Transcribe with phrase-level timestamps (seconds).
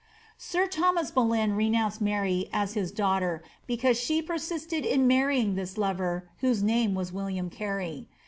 [0.39, 6.27] Sir Thomas Boleyn renounced Mary as his daughter, because she persisted in marrying this lover,
[6.39, 8.07] whose name was William Carey.